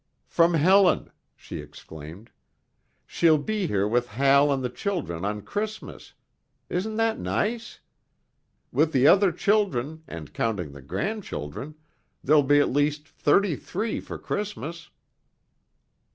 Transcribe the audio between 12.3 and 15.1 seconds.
be at least thirty three for Christmas!"